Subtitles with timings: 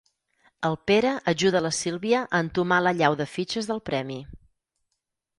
[0.67, 4.17] El Pere ajuda la Sílvia a entomar l'allau de fitxes del premi.